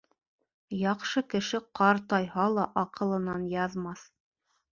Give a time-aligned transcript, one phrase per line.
[0.83, 4.09] Яҡшы кеше ҡартайһа ла, аҡылынан яҙмаҫ